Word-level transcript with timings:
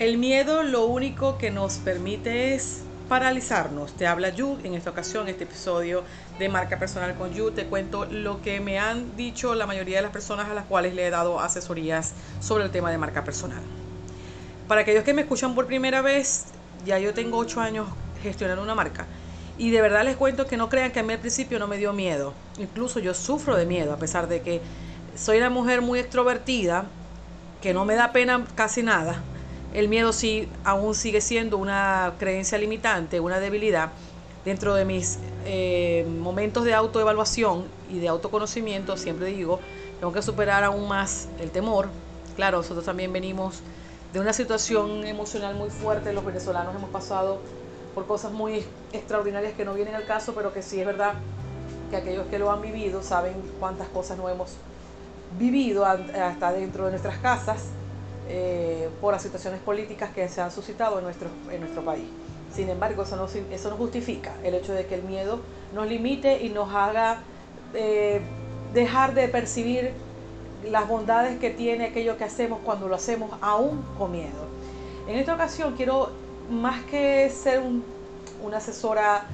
El 0.00 0.16
miedo 0.16 0.62
lo 0.62 0.86
único 0.86 1.36
que 1.36 1.50
nos 1.50 1.74
permite 1.74 2.54
es 2.54 2.80
paralizarnos. 3.10 3.92
Te 3.92 4.06
habla 4.06 4.30
Yu 4.30 4.58
en 4.64 4.72
esta 4.72 4.88
ocasión, 4.88 5.28
este 5.28 5.44
episodio 5.44 6.04
de 6.38 6.48
marca 6.48 6.78
personal 6.78 7.14
con 7.16 7.34
Yu. 7.34 7.50
Te 7.50 7.66
cuento 7.66 8.06
lo 8.06 8.40
que 8.40 8.60
me 8.60 8.78
han 8.78 9.14
dicho 9.14 9.54
la 9.54 9.66
mayoría 9.66 9.96
de 9.96 10.02
las 10.02 10.10
personas 10.10 10.48
a 10.48 10.54
las 10.54 10.64
cuales 10.64 10.94
le 10.94 11.06
he 11.06 11.10
dado 11.10 11.38
asesorías 11.38 12.14
sobre 12.40 12.64
el 12.64 12.70
tema 12.70 12.90
de 12.90 12.96
marca 12.96 13.24
personal. 13.24 13.60
Para 14.68 14.80
aquellos 14.80 15.04
que 15.04 15.12
me 15.12 15.20
escuchan 15.20 15.54
por 15.54 15.66
primera 15.66 16.00
vez, 16.00 16.46
ya 16.86 16.98
yo 16.98 17.12
tengo 17.12 17.36
ocho 17.36 17.60
años 17.60 17.86
gestionando 18.22 18.62
una 18.62 18.74
marca. 18.74 19.04
Y 19.58 19.68
de 19.70 19.82
verdad 19.82 20.02
les 20.04 20.16
cuento 20.16 20.46
que 20.46 20.56
no 20.56 20.70
crean 20.70 20.92
que 20.92 21.00
a 21.00 21.02
mí 21.02 21.12
al 21.12 21.18
principio 21.18 21.58
no 21.58 21.68
me 21.68 21.76
dio 21.76 21.92
miedo. 21.92 22.32
Incluso 22.58 23.00
yo 23.00 23.12
sufro 23.12 23.54
de 23.54 23.66
miedo, 23.66 23.92
a 23.92 23.98
pesar 23.98 24.28
de 24.28 24.40
que 24.40 24.62
soy 25.14 25.36
una 25.36 25.50
mujer 25.50 25.82
muy 25.82 25.98
extrovertida, 25.98 26.86
que 27.60 27.74
no 27.74 27.84
me 27.84 27.96
da 27.96 28.12
pena 28.12 28.46
casi 28.54 28.82
nada 28.82 29.22
el 29.72 29.88
miedo 29.88 30.12
sí 30.12 30.48
aún 30.64 30.94
sigue 30.94 31.20
siendo 31.20 31.56
una 31.56 32.14
creencia 32.18 32.58
limitante, 32.58 33.20
una 33.20 33.38
debilidad. 33.40 33.90
Dentro 34.44 34.74
de 34.74 34.84
mis 34.84 35.18
eh, 35.44 36.06
momentos 36.18 36.64
de 36.64 36.74
autoevaluación 36.74 37.66
y 37.90 37.98
de 37.98 38.08
autoconocimiento, 38.08 38.96
siempre 38.96 39.26
digo, 39.26 39.60
tengo 40.00 40.12
que 40.12 40.22
superar 40.22 40.64
aún 40.64 40.88
más 40.88 41.28
el 41.40 41.50
temor. 41.50 41.88
Claro, 42.36 42.58
nosotros 42.58 42.84
también 42.84 43.12
venimos 43.12 43.60
de 44.12 44.20
una 44.20 44.32
situación 44.32 45.06
emocional 45.06 45.54
muy 45.54 45.70
fuerte, 45.70 46.12
los 46.12 46.24
venezolanos 46.24 46.74
hemos 46.74 46.90
pasado 46.90 47.40
por 47.94 48.06
cosas 48.06 48.32
muy 48.32 48.64
extraordinarias 48.92 49.52
que 49.52 49.64
no 49.64 49.74
vienen 49.74 49.94
al 49.94 50.06
caso, 50.06 50.34
pero 50.34 50.52
que 50.52 50.62
sí 50.62 50.80
es 50.80 50.86
verdad 50.86 51.14
que 51.90 51.96
aquellos 51.96 52.26
que 52.26 52.38
lo 52.38 52.50
han 52.50 52.62
vivido 52.62 53.02
saben 53.02 53.34
cuántas 53.60 53.88
cosas 53.88 54.16
no 54.16 54.28
hemos 54.28 54.52
vivido 55.38 55.84
hasta 55.84 56.52
dentro 56.52 56.86
de 56.86 56.90
nuestras 56.92 57.18
casas 57.18 57.66
eh, 58.32 58.88
por 59.00 59.12
las 59.12 59.22
situaciones 59.22 59.60
políticas 59.60 60.10
que 60.10 60.28
se 60.28 60.40
han 60.40 60.52
suscitado 60.52 60.98
en 60.98 61.04
nuestro, 61.04 61.28
en 61.50 61.60
nuestro 61.60 61.84
país. 61.84 62.04
Sin 62.54 62.68
embargo, 62.68 63.02
eso 63.02 63.16
no, 63.16 63.26
eso 63.26 63.70
no 63.70 63.76
justifica 63.76 64.34
el 64.44 64.54
hecho 64.54 64.72
de 64.72 64.86
que 64.86 64.94
el 64.94 65.02
miedo 65.02 65.40
nos 65.74 65.88
limite 65.88 66.40
y 66.44 66.48
nos 66.50 66.72
haga 66.72 67.22
eh, 67.74 68.20
dejar 68.72 69.14
de 69.14 69.26
percibir 69.26 69.92
las 70.64 70.86
bondades 70.86 71.40
que 71.40 71.50
tiene 71.50 71.86
aquello 71.86 72.16
que 72.16 72.24
hacemos 72.24 72.60
cuando 72.64 72.86
lo 72.86 72.94
hacemos 72.94 73.30
aún 73.40 73.84
con 73.98 74.12
miedo. 74.12 74.46
En 75.08 75.16
esta 75.16 75.34
ocasión 75.34 75.74
quiero, 75.76 76.10
más 76.50 76.84
que 76.84 77.30
ser 77.30 77.60
una 78.44 78.58
asesora 78.58 79.24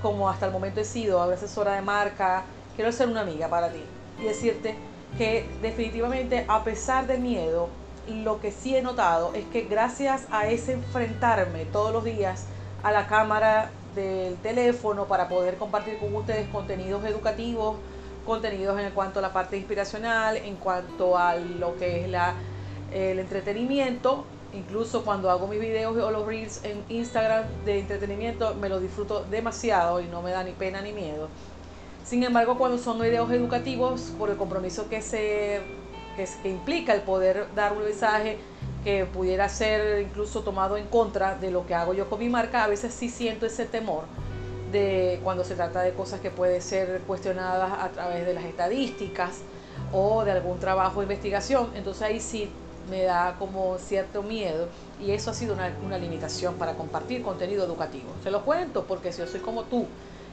como 0.00 0.28
hasta 0.28 0.46
el 0.46 0.52
momento 0.52 0.80
he 0.80 0.84
sido, 0.84 1.24
una 1.24 1.34
asesora 1.34 1.74
de 1.74 1.82
marca, 1.82 2.44
quiero 2.76 2.92
ser 2.92 3.08
una 3.08 3.22
amiga 3.22 3.48
para 3.48 3.72
ti 3.72 3.82
y 4.20 4.24
decirte 4.24 4.76
que 5.18 5.44
definitivamente 5.60 6.44
a 6.46 6.62
pesar 6.62 7.06
del 7.08 7.20
miedo, 7.20 7.68
lo 8.08 8.40
que 8.40 8.52
sí 8.52 8.76
he 8.76 8.82
notado 8.82 9.32
es 9.34 9.44
que 9.46 9.62
gracias 9.62 10.26
a 10.30 10.48
ese 10.48 10.72
enfrentarme 10.72 11.64
todos 11.66 11.92
los 11.92 12.04
días 12.04 12.46
a 12.82 12.92
la 12.92 13.06
cámara 13.06 13.70
del 13.94 14.36
teléfono 14.36 15.06
para 15.06 15.28
poder 15.28 15.56
compartir 15.56 15.98
con 15.98 16.14
ustedes 16.14 16.48
contenidos 16.48 17.04
educativos, 17.04 17.76
contenidos 18.26 18.78
en 18.80 18.90
cuanto 18.90 19.20
a 19.20 19.22
la 19.22 19.32
parte 19.32 19.56
inspiracional, 19.56 20.36
en 20.36 20.56
cuanto 20.56 21.16
a 21.16 21.36
lo 21.36 21.76
que 21.76 22.02
es 22.02 22.08
la, 22.08 22.34
el 22.92 23.18
entretenimiento, 23.18 24.24
incluso 24.52 25.04
cuando 25.04 25.30
hago 25.30 25.46
mis 25.46 25.60
videos 25.60 25.96
o 25.96 26.10
los 26.10 26.26
reels 26.26 26.64
en 26.64 26.82
Instagram 26.88 27.44
de 27.64 27.80
entretenimiento, 27.80 28.54
me 28.54 28.68
lo 28.68 28.80
disfruto 28.80 29.24
demasiado 29.24 30.00
y 30.00 30.06
no 30.06 30.22
me 30.22 30.30
da 30.30 30.44
ni 30.44 30.52
pena 30.52 30.80
ni 30.80 30.92
miedo. 30.92 31.28
Sin 32.04 32.22
embargo, 32.22 32.58
cuando 32.58 32.76
son 32.78 33.00
videos 33.00 33.30
educativos, 33.30 34.12
por 34.18 34.28
el 34.28 34.36
compromiso 34.36 34.88
que 34.88 35.00
se 35.00 35.62
que, 36.14 36.28
implica 36.48 36.94
el 36.94 37.02
poder 37.02 37.46
dar 37.54 37.72
un 37.72 37.84
mensaje 37.84 38.38
que 38.82 39.06
pudiera 39.06 39.48
ser 39.48 40.02
incluso 40.02 40.42
tomado 40.42 40.76
en 40.76 40.86
contra 40.86 41.36
de 41.36 41.50
lo 41.50 41.66
que 41.66 41.74
hago 41.74 41.94
yo 41.94 42.08
con 42.08 42.18
mi 42.18 42.28
marca, 42.28 42.64
a 42.64 42.68
veces 42.68 42.92
sí 42.92 43.08
siento 43.08 43.46
ese 43.46 43.64
temor 43.64 44.04
de 44.72 45.20
cuando 45.22 45.44
se 45.44 45.54
trata 45.54 45.82
de 45.82 45.92
cosas 45.92 46.20
que 46.20 46.30
pueden 46.30 46.60
ser 46.60 47.00
cuestionadas 47.06 47.72
a 47.80 47.88
través 47.90 48.26
de 48.26 48.34
las 48.34 48.44
estadísticas 48.44 49.40
o 49.92 50.24
de 50.24 50.32
algún 50.32 50.58
trabajo 50.58 51.00
de 51.00 51.04
investigación. 51.04 51.70
Entonces 51.74 52.02
ahí 52.02 52.20
sí 52.20 52.50
me 52.90 53.04
da 53.04 53.36
como 53.38 53.78
cierto 53.78 54.22
miedo 54.22 54.68
y 55.00 55.12
eso 55.12 55.30
ha 55.30 55.34
sido 55.34 55.54
una, 55.54 55.72
una 55.84 55.96
limitación 55.96 56.54
para 56.54 56.74
compartir 56.74 57.22
contenido 57.22 57.64
educativo. 57.64 58.10
Te 58.22 58.30
lo 58.30 58.44
cuento 58.44 58.84
porque 58.84 59.12
si 59.12 59.20
yo 59.20 59.26
soy 59.26 59.40
como 59.40 59.62
tú, 59.62 59.86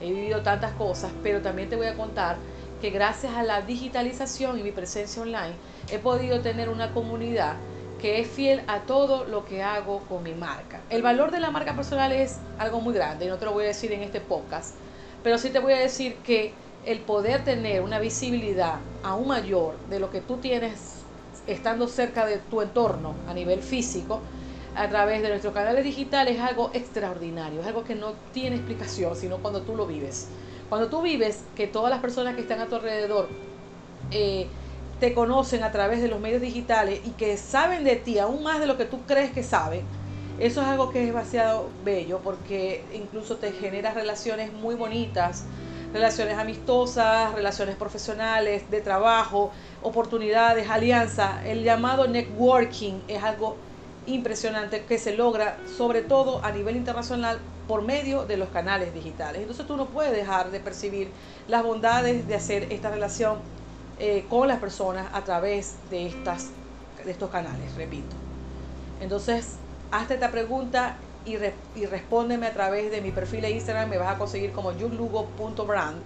he 0.00 0.12
vivido 0.12 0.42
tantas 0.42 0.72
cosas, 0.72 1.12
pero 1.22 1.40
también 1.40 1.68
te 1.68 1.76
voy 1.76 1.86
a 1.86 1.94
contar 1.94 2.36
que 2.84 2.90
gracias 2.90 3.34
a 3.34 3.42
la 3.42 3.62
digitalización 3.62 4.58
y 4.58 4.62
mi 4.62 4.70
presencia 4.70 5.22
online 5.22 5.54
he 5.90 5.98
podido 5.98 6.40
tener 6.40 6.68
una 6.68 6.92
comunidad 6.92 7.56
que 7.98 8.20
es 8.20 8.28
fiel 8.28 8.60
a 8.66 8.80
todo 8.80 9.24
lo 9.24 9.46
que 9.46 9.62
hago 9.62 10.00
con 10.00 10.22
mi 10.22 10.34
marca. 10.34 10.82
El 10.90 11.00
valor 11.00 11.30
de 11.30 11.40
la 11.40 11.50
marca 11.50 11.74
personal 11.74 12.12
es 12.12 12.36
algo 12.58 12.82
muy 12.82 12.92
grande 12.92 13.24
y 13.24 13.28
no 13.28 13.38
te 13.38 13.46
lo 13.46 13.54
voy 13.54 13.64
a 13.64 13.68
decir 13.68 13.90
en 13.92 14.02
este 14.02 14.20
podcast, 14.20 14.74
pero 15.22 15.38
sí 15.38 15.48
te 15.48 15.60
voy 15.60 15.72
a 15.72 15.78
decir 15.78 16.16
que 16.16 16.52
el 16.84 16.98
poder 16.98 17.42
tener 17.42 17.80
una 17.80 17.98
visibilidad 18.00 18.80
aún 19.02 19.28
mayor 19.28 19.76
de 19.88 19.98
lo 19.98 20.10
que 20.10 20.20
tú 20.20 20.36
tienes 20.36 21.06
estando 21.46 21.88
cerca 21.88 22.26
de 22.26 22.36
tu 22.36 22.60
entorno 22.60 23.14
a 23.26 23.32
nivel 23.32 23.62
físico, 23.62 24.20
a 24.76 24.90
través 24.90 25.22
de 25.22 25.30
nuestros 25.30 25.54
canales 25.54 25.84
digitales 25.84 26.36
es 26.36 26.42
algo 26.42 26.70
extraordinario, 26.74 27.62
es 27.62 27.66
algo 27.66 27.82
que 27.82 27.94
no 27.94 28.12
tiene 28.34 28.56
explicación, 28.56 29.16
sino 29.16 29.38
cuando 29.38 29.62
tú 29.62 29.74
lo 29.74 29.86
vives. 29.86 30.28
Cuando 30.68 30.88
tú 30.88 31.02
vives 31.02 31.44
que 31.54 31.66
todas 31.66 31.90
las 31.90 32.00
personas 32.00 32.34
que 32.34 32.40
están 32.42 32.60
a 32.60 32.66
tu 32.66 32.76
alrededor 32.76 33.28
eh, 34.10 34.48
te 35.00 35.14
conocen 35.14 35.62
a 35.62 35.72
través 35.72 36.00
de 36.00 36.08
los 36.08 36.20
medios 36.20 36.40
digitales 36.40 37.00
y 37.04 37.10
que 37.10 37.36
saben 37.36 37.84
de 37.84 37.96
ti 37.96 38.18
aún 38.18 38.42
más 38.42 38.60
de 38.60 38.66
lo 38.66 38.76
que 38.76 38.84
tú 38.84 39.04
crees 39.06 39.32
que 39.32 39.42
saben, 39.42 39.86
eso 40.38 40.62
es 40.62 40.66
algo 40.66 40.90
que 40.90 41.00
es 41.00 41.06
demasiado 41.06 41.70
bello 41.84 42.20
porque 42.22 42.84
incluso 42.92 43.36
te 43.36 43.52
genera 43.52 43.94
relaciones 43.94 44.52
muy 44.52 44.74
bonitas, 44.74 45.44
relaciones 45.92 46.38
amistosas, 46.38 47.32
relaciones 47.34 47.76
profesionales, 47.76 48.68
de 48.68 48.80
trabajo, 48.80 49.52
oportunidades, 49.80 50.68
alianzas. 50.68 51.44
El 51.44 51.62
llamado 51.62 52.08
networking 52.08 53.02
es 53.06 53.22
algo 53.22 53.56
impresionante 54.06 54.84
que 54.84 54.98
se 54.98 55.16
logra 55.16 55.56
sobre 55.76 56.02
todo 56.02 56.44
a 56.44 56.52
nivel 56.52 56.76
internacional 56.76 57.38
por 57.66 57.82
medio 57.82 58.26
de 58.26 58.36
los 58.36 58.48
canales 58.50 58.92
digitales. 58.92 59.40
Entonces 59.40 59.66
tú 59.66 59.76
no 59.76 59.86
puedes 59.86 60.12
dejar 60.12 60.50
de 60.50 60.60
percibir 60.60 61.08
las 61.48 61.62
bondades 61.62 62.26
de 62.26 62.34
hacer 62.34 62.72
esta 62.72 62.90
relación 62.90 63.38
eh, 63.98 64.26
con 64.28 64.48
las 64.48 64.58
personas 64.58 65.06
a 65.12 65.22
través 65.22 65.76
de, 65.90 66.06
estas, 66.06 66.48
de 67.04 67.10
estos 67.10 67.30
canales, 67.30 67.74
repito. 67.76 68.14
Entonces, 69.00 69.56
hazte 69.90 70.14
esta 70.14 70.30
pregunta 70.30 70.96
y, 71.24 71.36
y 71.76 71.86
respóndeme 71.86 72.46
a 72.46 72.52
través 72.52 72.90
de 72.90 73.00
mi 73.00 73.10
perfil 73.12 73.42
de 73.42 73.50
Instagram, 73.52 73.88
me 73.88 73.98
vas 73.98 74.14
a 74.14 74.18
conseguir 74.18 74.52
como 74.52 74.72
yuglugo.brand. 74.72 75.96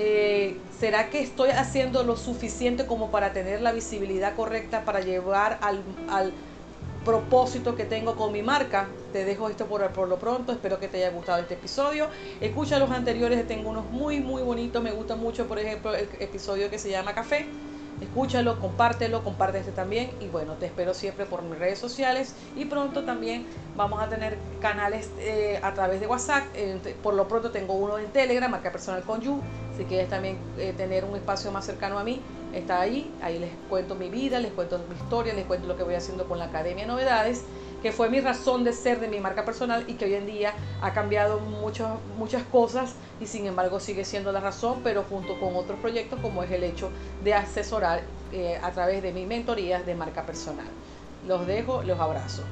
Eh, 0.00 0.56
¿Será 0.78 1.10
que 1.10 1.20
estoy 1.20 1.50
haciendo 1.50 2.04
lo 2.04 2.16
suficiente 2.16 2.86
como 2.86 3.10
para 3.10 3.32
tener 3.32 3.60
la 3.60 3.72
visibilidad 3.72 4.36
correcta 4.36 4.84
para 4.84 5.00
llevar 5.00 5.58
al 5.60 6.32
propósito 7.08 7.74
que 7.74 7.86
tengo 7.86 8.16
con 8.16 8.32
mi 8.32 8.42
marca. 8.42 8.86
Te 9.14 9.24
dejo 9.24 9.48
esto 9.48 9.64
por, 9.64 9.86
por 9.92 10.08
lo 10.08 10.18
pronto. 10.18 10.52
Espero 10.52 10.78
que 10.78 10.88
te 10.88 10.98
haya 10.98 11.10
gustado 11.10 11.40
este 11.40 11.54
episodio. 11.54 12.08
Escucha 12.38 12.78
los 12.78 12.90
anteriores, 12.90 13.46
tengo 13.48 13.70
unos 13.70 13.90
muy, 13.90 14.20
muy 14.20 14.42
bonitos. 14.42 14.82
Me 14.82 14.92
gusta 14.92 15.16
mucho, 15.16 15.46
por 15.46 15.58
ejemplo, 15.58 15.94
el 15.94 16.06
episodio 16.20 16.68
que 16.68 16.78
se 16.78 16.90
llama 16.90 17.14
Café. 17.14 17.48
Escúchalo, 18.02 18.60
compártelo, 18.60 19.24
comparte 19.24 19.62
también. 19.72 20.10
Y 20.20 20.28
bueno, 20.28 20.56
te 20.60 20.66
espero 20.66 20.92
siempre 20.92 21.24
por 21.24 21.42
mis 21.42 21.58
redes 21.58 21.78
sociales. 21.78 22.34
Y 22.54 22.66
pronto 22.66 23.04
también 23.04 23.46
vamos 23.74 24.02
a 24.02 24.10
tener 24.10 24.36
canales 24.60 25.08
eh, 25.18 25.58
a 25.62 25.72
través 25.72 26.00
de 26.00 26.06
WhatsApp. 26.06 26.44
por 27.02 27.14
lo 27.14 27.26
pronto 27.26 27.50
tengo 27.50 27.72
uno 27.72 27.98
en 27.98 28.08
Telegram, 28.08 28.50
marca 28.50 28.70
personal 28.70 29.02
con 29.02 29.22
You. 29.22 29.40
Si 29.78 29.84
quieres 29.84 30.08
también 30.08 30.38
eh, 30.58 30.74
tener 30.76 31.04
un 31.04 31.14
espacio 31.14 31.52
más 31.52 31.64
cercano 31.64 32.00
a 32.00 32.04
mí, 32.04 32.20
está 32.52 32.80
ahí. 32.80 33.08
Ahí 33.22 33.38
les 33.38 33.50
cuento 33.68 33.94
mi 33.94 34.10
vida, 34.10 34.40
les 34.40 34.50
cuento 34.50 34.78
mi 34.88 34.96
historia, 34.96 35.32
les 35.34 35.46
cuento 35.46 35.68
lo 35.68 35.76
que 35.76 35.84
voy 35.84 35.94
haciendo 35.94 36.26
con 36.26 36.40
la 36.40 36.46
Academia 36.46 36.84
Novedades, 36.84 37.44
que 37.80 37.92
fue 37.92 38.10
mi 38.10 38.20
razón 38.20 38.64
de 38.64 38.72
ser 38.72 38.98
de 38.98 39.06
mi 39.06 39.20
marca 39.20 39.44
personal 39.44 39.84
y 39.86 39.94
que 39.94 40.06
hoy 40.06 40.14
en 40.14 40.26
día 40.26 40.52
ha 40.82 40.92
cambiado 40.92 41.38
muchas 41.38 41.90
muchas 42.18 42.42
cosas 42.42 42.96
y 43.20 43.26
sin 43.26 43.46
embargo 43.46 43.78
sigue 43.78 44.04
siendo 44.04 44.32
la 44.32 44.40
razón, 44.40 44.80
pero 44.82 45.04
junto 45.04 45.38
con 45.38 45.54
otros 45.54 45.78
proyectos 45.78 46.18
como 46.20 46.42
es 46.42 46.50
el 46.50 46.64
hecho 46.64 46.90
de 47.22 47.34
asesorar 47.34 48.02
eh, 48.32 48.58
a 48.60 48.72
través 48.72 49.00
de 49.00 49.12
mis 49.12 49.28
mentorías 49.28 49.86
de 49.86 49.94
marca 49.94 50.26
personal. 50.26 50.66
Los 51.22 51.46
dejo, 51.46 51.84
los 51.84 52.00
abrazo. 52.00 52.42